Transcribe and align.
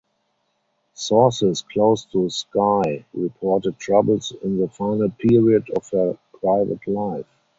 Sources 0.95 1.63
close 1.71 2.05
to 2.05 2.27
Skye 2.27 3.05
reported 3.13 3.77
troubles 3.77 4.33
in 4.41 4.57
the 4.57 4.67
final 4.67 5.11
period 5.11 5.69
of 5.75 5.87
her 5.91 6.17
private 6.39 6.87
life. 6.87 7.27